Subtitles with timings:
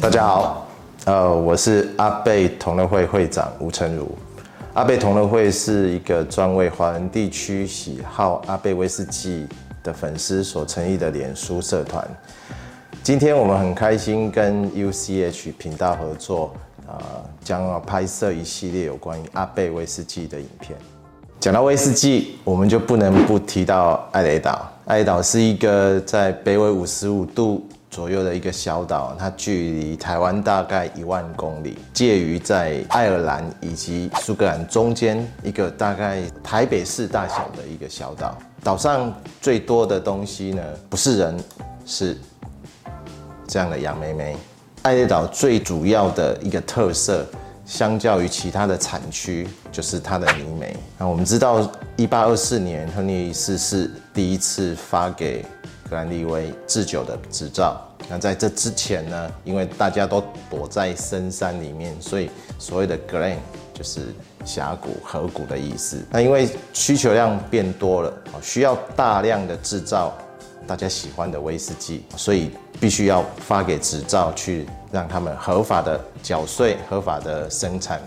[0.00, 0.66] 大家好，
[1.04, 4.16] 呃，我是阿贝同乐会会长吴成儒。
[4.72, 9.46] 阿贝同乐会是一个专为华人地区喜好阿贝威士忌
[9.82, 12.06] 的粉丝所成立的脸书社团。
[13.02, 16.54] 今天我们很开心跟 UCH 频道合作，
[16.86, 16.96] 呃，
[17.42, 20.78] 将要拍摄一系列有关于阿贝威士忌的影片。
[21.46, 24.68] 讲到威士忌，我们就不能不提到艾雷岛。
[24.84, 27.64] 艾雷岛是一个在北纬五十五度。
[27.88, 38.36] 左右的一个小岛，它距离台湾大概一万公里，介于在爱尔兰以及苏格兰中间一个大概台北市大小的一个小岛。
[38.64, 41.36] 岛上最多的东西呢，不是人，
[41.86, 42.18] 是
[43.46, 44.36] 这样的杨梅梅。
[44.82, 47.24] 艾雷岛最主要的一个特色，
[47.66, 50.76] 相较于其他的产区，就是它的泥煤。
[50.96, 55.44] 那我们知道，一八二四年亨利四世第一次发给
[55.90, 57.82] 格兰利威制酒的执照。
[58.08, 63.38] 那在这之前呢，因为大家都躲在深山里面，所以所谓的 Glen
[63.74, 66.00] 就是峡谷、河谷的意思。
[66.08, 70.16] 那因为需求量变多了，需要大量的制造
[70.66, 72.50] 大家喜欢的威士忌，所以
[72.80, 78.00] 必须要发给执照去让他们合法的缴税、合法的生产。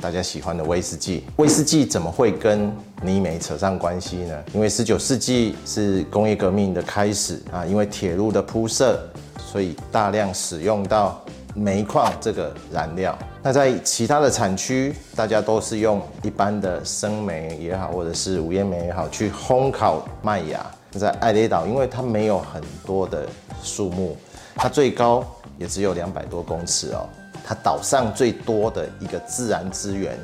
[0.00, 2.70] 大家喜欢的威士忌，威士忌怎么会跟
[3.02, 4.44] 泥煤扯上关系呢？
[4.52, 9.00] 因为十九世纪是工业革命的开始啊，因为铁路的铺设，
[9.38, 11.20] 所以大量使用到
[11.54, 13.16] 煤矿这个燃料。
[13.42, 20.64] 那在其他的产区，大家都是用一般的生煤也好，或者是无烟煤也好，去烘烤麦芽。
[20.98, 23.26] 在艾雷岛，因为它没有很多的
[23.62, 24.16] 树木，
[24.54, 25.24] 它最高
[25.58, 27.08] 也只有两百多公尺哦。
[27.44, 30.18] 它岛上最多的一个自然资源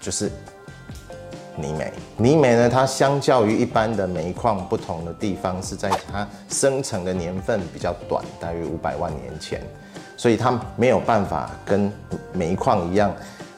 [0.00, 0.30] 就是
[1.56, 1.92] 泥煤。
[2.16, 9.62] 泥煤呢，它相较于一般的煤矿不同的地方是在它生成的年份比较短，大约五百万年前，
[10.16, 11.90] 所以它没有办法跟
[12.32, 13.10] 煤矿一样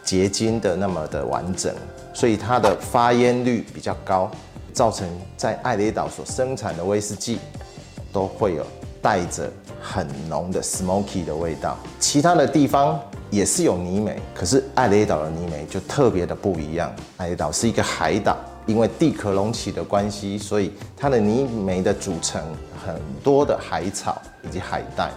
[0.05, 1.75] 结晶的那么的完整，
[2.15, 4.31] 所以它的发烟率比较高，
[4.73, 7.39] 造成在艾雷岛所生产的威士忌
[8.13, 8.67] 都会有
[9.03, 9.51] 带着。
[9.83, 16.95] 很浓的 smoky 的味道，其他的地方也是有泥煤，可是艾雷岛的泥煤就特别的不一样。
[17.17, 18.37] 艾雷岛是一个海岛，
[18.67, 22.43] 因为地壳隆起的关系，所以它的泥煤的组成
[22.85, 22.95] 很
[23.25, 25.11] 多的海草以及海带。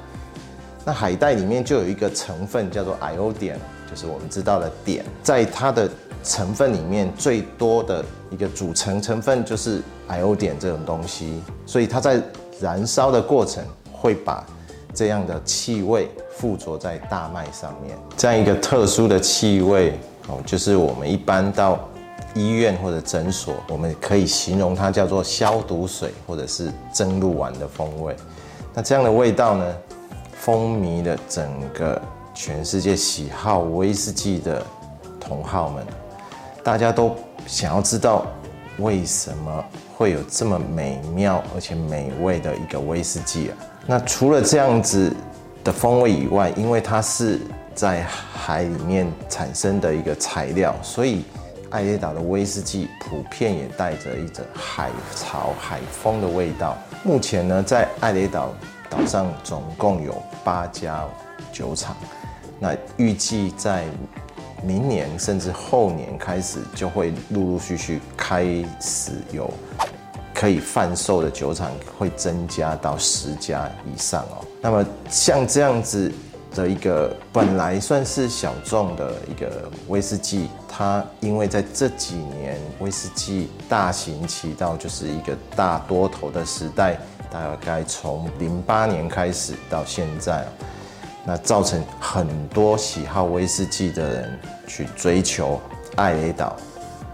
[0.85, 3.57] 那海带里面就有一个成分叫做 iodian，
[3.93, 5.89] 就是我们知道的碘，在它的
[6.23, 12.19] 成分里面最多的一个组成成分就是 IO 碘这种东西，所以它在
[12.59, 13.63] 燃烧的过程。
[13.91, 14.45] 会把
[14.93, 21.79] 这样的气味附着在大麦上面，这样一个特殊的气味哦，就是我们一般到
[22.35, 28.13] 医院或者诊所，我们可以形容它叫做消毒水或者是蒸鹿丸的风味。
[28.73, 29.73] 那这样的味道呢，
[30.33, 32.01] 风靡了整个
[32.33, 34.65] 全世界喜好威士忌的
[35.19, 35.85] 同好们，
[36.63, 38.25] 大家都想要知道
[38.79, 39.63] 为什么
[39.95, 43.57] 会有这么美妙而且美味的一个威士忌啊？
[43.85, 45.13] 那除了这样子
[45.63, 47.39] 的风味以外，因为它是
[47.75, 51.23] 在海里面产生的一个材料，所以
[51.69, 56.77] 艾雷岛的威士忌普遍也带着一种海潮、海风的味道。
[57.03, 58.49] 目前呢，在艾雷岛
[58.89, 61.03] 岛上总共有八家
[61.53, 61.95] 酒厂，
[62.59, 63.85] 那预计在
[64.61, 68.43] 明年甚至后年开始，就会陆陆续续开
[68.81, 69.49] 始有。
[70.33, 74.43] 可以贩售的酒厂会增加到十家以上哦。
[74.59, 76.11] 那么像这样子
[76.53, 86.97] 的一个本来算是小众的一个威士忌，它因为在这几年威士忌大行其道，就是一个大多头的时代，
[87.31, 90.45] 大概从零八年开始到现在，
[91.25, 95.59] 那造成很多喜好威士忌的人去追求
[95.95, 96.55] 艾雷岛。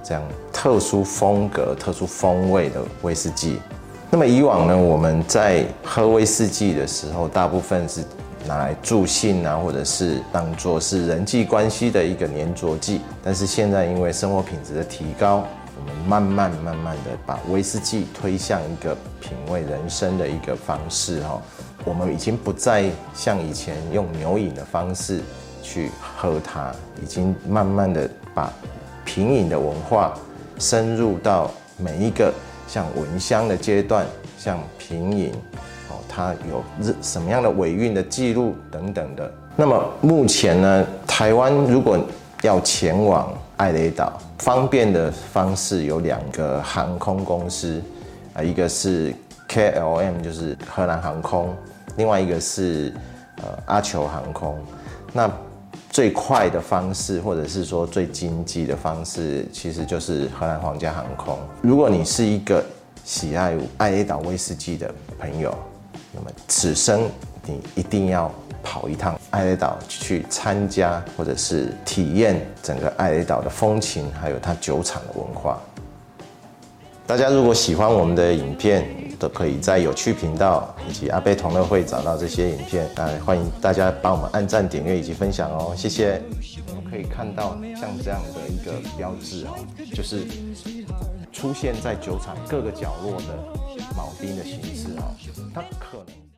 [0.04, 3.60] 这样特殊风格、特殊风味的威士忌。
[4.10, 8.04] 那么以往呢，我们在喝威士忌的时候，大部分是
[8.48, 13.02] 拿来助兴啊，或者是当做是人际关系的一个黏着剂。
[13.24, 15.46] 但是现在因为生活品质的提高，
[15.80, 21.40] 我们慢慢慢慢的把威士忌推向一个品味人生的一个方式哈。
[21.90, 25.22] 我们已经不再像以前用牛饮的方式
[25.64, 26.72] 去喝它，
[27.02, 28.54] 已经慢慢的把。
[29.06, 30.14] 品饮的文化
[30.60, 32.32] 深入到每一个
[32.68, 34.06] 像闻香的阶段，
[34.38, 35.34] 像品饮，
[35.90, 36.64] 哦，它有
[37.02, 39.34] 什么样的尾韵的记录等等的。
[39.56, 41.98] 那么目前呢，台湾如果
[42.44, 44.14] 要前往艾雷岛。
[44.38, 47.82] 方便的方式有两个航空公司，
[48.34, 49.12] 啊，一个是
[49.50, 51.54] KLM，就是荷兰航空，
[51.98, 52.94] 另外一个是
[53.38, 54.58] 呃阿酋航空。
[55.14, 55.32] 那
[55.90, 61.38] 最快的方式，或者是说最经济的方式，其实就是荷兰皇家航空。
[61.62, 62.64] 如果你是一个
[63.04, 65.54] 喜爱艾雷岛威士忌的朋友，
[66.14, 67.10] 那么此生
[67.44, 68.32] 你一定要
[68.62, 75.60] 跑一趟艾雷岛去参加，或者是体验整个艾雷岛的风情，还有它酒厂的文化。
[77.10, 82.88] 大家如果喜欢我们的影片，都可以在有趣频道以及阿贝同乐会找到这些影片。
[82.98, 86.22] 啊欢迎大家帮我们按赞、点阅以及分享哦，谢谢。
[86.68, 89.58] 我们可以看到像这样的一个标志哦，
[89.92, 90.24] 就是
[91.34, 95.10] 出现在酒厂各个角落的铆钉的形式哦，
[95.52, 96.29] 它可能。